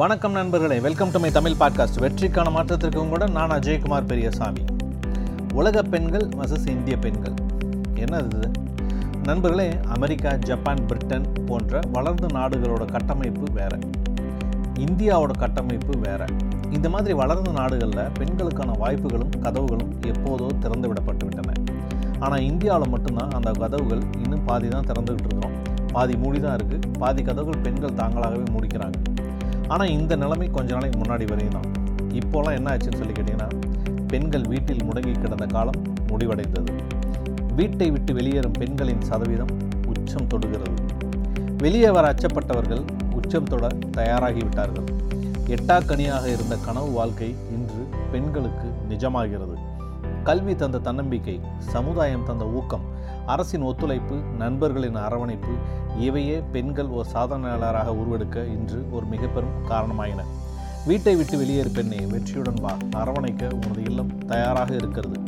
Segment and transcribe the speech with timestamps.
[0.00, 0.80] வணக்கம் நண்பர்களே.
[0.80, 4.64] Welcome to my Tamil podcast வெற்றிக்கான மாற்றத்திற்கு கூட நான் அஜயகுமார் பெரியசாமி.
[5.52, 7.34] உலக பெண்கள் வசஸ் இந்திய பெண்கள்.
[7.94, 8.50] என்னது?
[9.22, 13.78] நண்பர்களே அமெரிக்கா ஜப்பான் பிரிட்டன் போன்ற வளர்ந்த நாடுகளோட கட்டமைப்பு வேற.
[14.74, 16.24] இந்தியாவோட கட்டமைப்பு வேற.
[16.70, 21.52] இந்த மாதிரி வளர்ந்த நாடுகளில் பெண்களுக்கான வாய்ப்புகளும் கதவுகளும் எப்போதோ திறந்து விடப்பட்டு விட்டன
[22.18, 25.56] ஆனால் இந்தியாவில் மட்டும்தான் அந்த கதவுகள் இன்னும் பாதி தான் திறந்துக்கிட்டு இருக்கிறோம்.
[25.92, 29.17] பாதி மூடி தான் இருக்குது பாதி கதவுகள் பெண்கள் தாங்களாகவே முடிக்கிறாங்க.
[29.68, 31.68] ஆனால் இந்த நிலைமை கொஞ்ச நாளைக்கு முன்னாடி வரையும் தான்
[32.20, 33.48] இப்போலாம் என்ன ஆச்சுன்னு சொல்லி கேட்டிங்கன்னா
[34.06, 36.72] பெண்கள் வீட்டில் முடங்கி கிடந்த காலம் முடிவடைந்தது.
[37.54, 39.52] வீட்டை விட்டு வெளியேறும் பெண்களின் சதவீதம்
[39.86, 40.76] உச்சம் தொடுகிறது.
[41.56, 42.82] வெளியே வர அச்சப்பட்டவர்கள்
[43.14, 44.88] உச்சம் தொட தயாராகிவிட்டார்கள்.
[45.46, 49.56] எட்டாக்கனியாக இருந்த கனவு வாழ்க்கை இன்று பெண்களுக்கு நிஜமாகிறது.
[50.24, 52.86] கல்வி தந்த தன்னம்பிக்கை சமுதாயம் தந்த ஊக்கம்
[53.28, 55.48] அரசின் ஒத்துழைப்பு நண்பர்களின் அரவணைப்பு
[55.98, 60.22] இவையே பெண்கள் ஒரு சாதனையாளராக உருவெடுக்க இன்று ஒரு மிக பெரும் காரணமாயின.
[60.86, 62.72] வீட்டை விட்டு வெளியேறு பெண்ணை வெற்றியுடன் வா.
[62.72, 65.20] அரவணைக்க உனது இல்லம் தயாராக இருக்கிறது.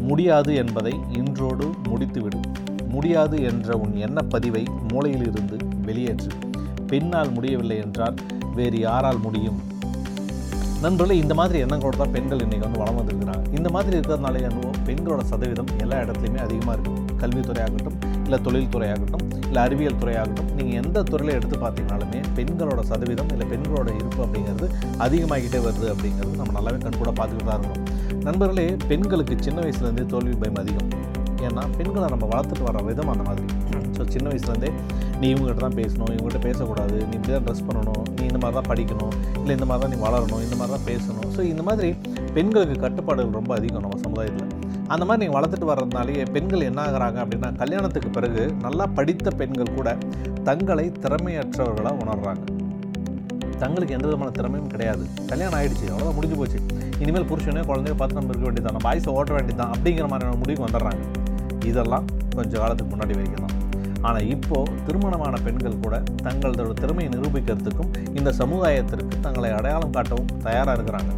[0.00, 2.40] முடியாது என்பதை இன்றோடு முடித்துவிடு.
[2.88, 6.30] முடியாது என்ற உன் எண்ணப்பதிவை மூளையிலிருந்து வெளியேற்று.
[6.86, 8.14] பெண்ணால் முடியவில்லை என்றால்
[8.54, 9.71] வேறு யாரால் முடியும்?
[10.84, 13.42] நண்பர்களே இந்த மாதிரி எண்ணங்களோட தான் பெண்கள் இன்றைக்கி வந்து வளம் வந்துருக்கிறாங்க.
[13.58, 20.00] இந்த மாதிரி இருக்கிறதுனால என்னவோ பெண்களோட சதவீதம் எல்லா இடத்துலையுமே அதிகமாக இருக்கும் கல்வித்துறையாகட்டும் இல்லை தொழில்துறையாகட்டும் இல்லை அறிவியல்
[20.02, 26.34] துறையாகட்டும் நீங்கள் எந்த துறையில் எடுத்து பார்த்தீங்கனாலுமே பெண்களோட சதவீதம் இல்லை பெண்களோட இருப்பு அப்படிங்கிறது அதிகமாகிட்டே வருது அப்படிங்கிறது
[26.36, 30.90] நம்ம நல்லாவே கண்கூட பார்த்துக்கிட்டு தான் இருக்கணும் நண்பர்களே பெண்களுக்கு சின்ன வயசுலேருந்தே தோல்வி பயம் அதிகம்.
[31.48, 33.46] ஏன்னா பெண்களை நம்ம வளர்த்துட்டு வர விதம் அந்த மாதிரி.
[33.96, 34.70] ஸோ சின்ன வயசுலேருந்தே
[35.20, 38.68] நீ இவங்ககிட்ட தான் பேசணும் இவங்ககிட்ட பேசக்கூடாது நீ இப்படி தான் ட்ரெஸ் பண்ணணும் நீ இந்த மாதிரி தான்
[38.70, 39.12] படிக்கணும்
[39.42, 41.28] இல்லை இந்த மாதிரி தான் நீ வளரணும் இந்த மாதிரி தான் பேசணும்.
[41.36, 41.90] ஸோ இந்த மாதிரி
[42.36, 44.50] பெண்களுக்கு கட்டுப்பாடுகள் ரொம்ப அதிகம் நம்ம சமுதாயத்தில்.
[44.92, 49.90] அந்த மாதிரி நீங்கள் வளர்த்துட்டு வர்றதுனாலேயே பெண்கள் என்ன ஆகுறாங்க அப்படின்னா கல்யாணத்துக்கு பிறகு நல்லா படித்த பெண்கள் கூட
[50.48, 52.42] தங்களை திறமையற்றவர்களாக உணர்றாங்க.
[53.62, 55.04] தங்களுக்கு எந்த விதமான திறமையும் கிடையாது.
[55.32, 56.60] கல்யாணம் ஆயிடுச்சு அவ்வளோதான் முடிஞ்சு போச்சு.
[57.02, 61.02] இனிமேல் புருஷனே குழந்தைய பார்த்து நம்ம இருக்க வேண்டியதான் நம்ம ஆயுசை ஓட்ட வேண்டியதான் அப்படிங்கிற மாதிரியான முடிவுக்கு வந்துடுறாங்க.
[61.70, 62.06] இதெல்லாம்
[62.36, 63.58] கொஞ்சம் காலத்துக்கு முன்னாடி வரைக்கும் தான்
[64.06, 65.96] ஆனால் இப்போது திருமணமான பெண்கள் கூட
[66.26, 71.12] தங்களோட திறமையை நிரூபிக்கிறதுக்கும் இந்த சமுதாயத்திற்கு தங்களை அடையாளம் காட்டவும் தயாராக இருக்கிறாங்க.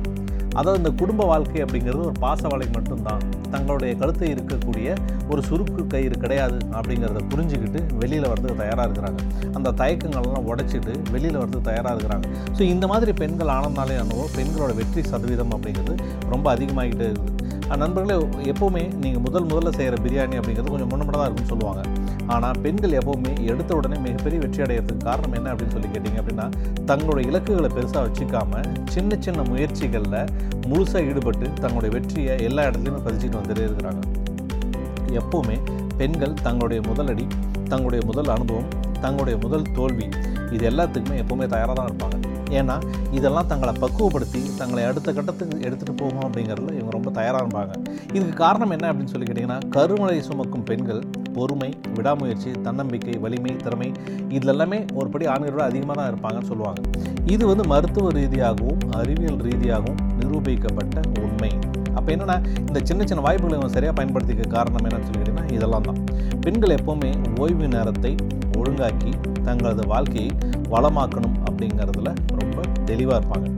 [0.59, 3.23] அதாவது இந்த குடும்ப வாழ்க்கை அப்படிங்கிறது ஒரு பாசவலை மட்டும்தான்.
[3.55, 4.89] தங்களுடைய கழுத்தை இருக்கக்கூடிய
[5.33, 9.21] ஒரு சுருக்கு கயிறு கிடையாது அப்படிங்கிறத புரிஞ்சுக்கிட்டு வெளியில் வரதுக்கு தயாராக இருக்கிறாங்க.
[9.57, 12.27] அந்த தயக்கங்கள்லாம் உடைச்சிட்டு வெளியில் வரதுக்கு தயாராக இருக்கிறாங்க.
[12.59, 15.97] ஸோ இந்த மாதிரி பெண்கள் ஆனந்தாலே என்னவோ பெண்களோட வெற்றி சதவீதம் அப்படிங்கிறது
[16.35, 17.34] ரொம்ப அதிகமாகிட்டே இருக்குது.
[17.83, 18.17] நண்பர்களே
[18.53, 21.83] எப்போவுமே நீங்கள் முதல் முதல்ல செய்கிற பிரியாணி அப்படிங்கிறது கொஞ்சம் முன்னப்பட தான் இருக்குன்னு சொல்லுவாங்க.
[22.35, 26.47] ஆனால் பெண்கள் எப்போவுமே எடுத்த உடனே மிகப்பெரிய வெற்றி அடையிறதுக்கு காரணம் என்ன அப்படின்னு சொல்லி கேட்டிங்க அப்படின்னா
[26.91, 28.63] தங்களுடைய இலக்குகளை பெருசாக வச்சுக்காம
[28.95, 30.19] சின்ன சின்ன முயற்சிகளில்
[30.71, 34.03] முழுசாக ஈடுபட்டு தங்களுடைய வெற்றியை எல்லா இடத்துலையுமே பதிச்சுட்டு வந்துட்டே இருக்கிறாங்க.
[35.21, 35.57] எப்போவுமே
[36.01, 37.27] பெண்கள் தங்களுடைய முதலடி
[37.73, 38.71] தங்களுடைய முதல் அனுபவம்
[39.05, 40.07] தங்களுடைய முதல் தோல்வி
[40.55, 42.17] இது எல்லாத்துக்குமே எப்போவுமே தயாராக தான் இருப்பாங்க.
[42.61, 42.77] ஏன்னா
[43.19, 47.73] இதெல்லாம் தங்களை பக்குவப்படுத்தி தங்களை அடுத்த கட்டத்துக்கு எடுத்துகிட்டு போகும் அப்படிங்கிறதுல இவங்க ரொம்ப தயாராக இருப்பாங்க.
[48.17, 51.03] இதுக்கு காரணம் என்ன அப்படின்னு சொல்லி கேட்டிங்கன்னா கருமலை சுமக்கும் பெண்கள்
[51.37, 53.89] பொறுமை விடாமுயற்சி தன்னம்பிக்கை வலிமை திறமை
[54.37, 56.81] இதில் எல்லாமே ஒரு படி ஆண்களோட அதிகமாக தான் இருப்பாங்கன்னு சொல்லுவாங்க.
[57.35, 61.51] இது வந்து மருத்துவ ரீதியாகவும் அறிவியல் ரீதியாகவும் நிரூபிக்கப்பட்ட உண்மை.
[61.99, 62.37] அப்போ என்னென்னா
[62.69, 66.01] இந்த சின்ன சின்ன வாய்ப்புகளை இவங்க சரியாக பயன்படுத்திக்க காரணம் என்னன்னு சொல்லி கேட்டிங்கன்னா இதெல்லாம் தான்.
[66.47, 67.11] பெண்கள் எப்போவுமே
[67.43, 68.13] ஓய்வு நேரத்தை
[68.65, 70.31] ஒழுங்காக்கி தங்களது வாழ்க்கையை
[70.69, 73.49] வளமாக்கணும் அப்படிங்கிறதுல ரொம்ப தெளிவாக இருப்பாங்க.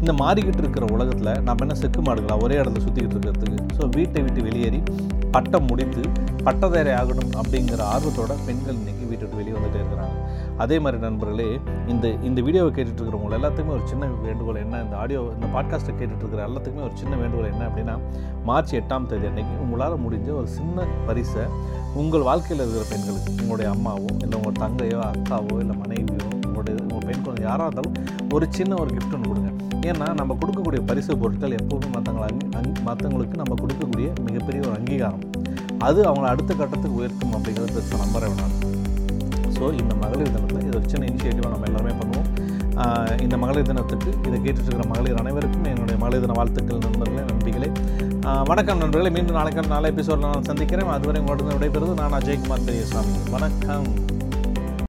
[0.00, 3.60] இந்த மாறிக்கிட்டு இருக்கிற உலகத்தில் நம்ம என்ன செக்கு மாடுகளா ஒரே இடத்துல சுற்றிக்கிட்டு இருக்கிறதுக்கு?
[3.78, 4.82] ஸோ வீட்டை விட்டு வெளியேறி
[5.30, 6.02] பட்டம் முடித்து
[6.44, 10.16] பட்டதாரி ஆகணும் அப்படிங்கிற ஆர்வத்தோட பெண்கள் இன்றைக்கி வீட்டை விட்டு வெளியே வந்துட்டே இருக்கிறாங்க.
[10.56, 11.48] அதே மாதிரி நண்பர்களே
[11.86, 14.82] இந்த இந்த வீடியோவை கேட்டுட்டு இருக்கிறவங்க எல்லாத்துக்குமே ஒரு சின்ன வேண்டுகோள் என்ன?
[14.82, 17.96] இந்த ஆடியோ இந்த பாட்காஸ்ட்டை கேட்டுட்டு இருக்கிற எல்லாத்துக்குமே ஒரு சின்ன வேண்டுகோள் என்ன அப்படின்னா
[18.44, 21.44] மார்ச் எட்டாம் தேதி அன்னைக்கு உங்களால் முடிஞ்ச ஒரு சின்ன பரிசை
[22.00, 27.22] உங்கள் வாழ்க்கையில் இருக்கிற பெண்களுக்கு உங்களுடைய அம்மாவோ இல்லை உங்கள் தங்கையோ அக்காவோ இல்லை மனைவியோ உங்களுடைய உங்கள் பெண்
[27.24, 27.94] குழந்தை யாராக இருந்தாலும்
[28.36, 29.50] ஒரு சின்ன ஒரு கிஃப்ட் ஒன்று கொடுங்க.
[29.90, 32.28] ஏன்னா நம்ம கொடுக்கக்கூடிய பரிசு பொருட்கள் எப்போவுமே மற்றவங்களை
[32.58, 35.24] அங் மற்றவங்களுக்கு நம்ம கொடுக்கக்கூடிய மிகப்பெரிய ஒரு அங்கீகாரம்.
[35.88, 38.54] அது அவங்கள அடுத்த கட்டத்துக்கு உயர்த்தும் அப்படிங்கிறத பெருசாக வேணாம்
[39.56, 42.28] ஸோ இந்த மகளிர் தினத்தில் இது ஒரு சின்ன இனிஷியேட்டிவாக நம்ம எல்லாருமே பண்ணுவோம்.
[43.20, 47.70] இந்த மகளிர் தினத்துக்கு இதை கேட்டுட்டு இருக்கிற மகளிர் அனைவருக்கும் என்னுடைய மகளிர் தின வாழ்த்துக்கள் நண்பர்களே நன்றிகளே
[48.44, 49.14] வணக்கம் நண்பர்களே.
[49.14, 50.88] மீண்டும் நாளைக்கு நாளை எபிசோடில் நான் சந்திக்கிறேன்.
[50.88, 53.16] அதுவரை உங்களுடன் விடைபெறுவது நான் அஜய்குமார் பெரியசாமி.
[53.30, 53.86] வணக்கம்.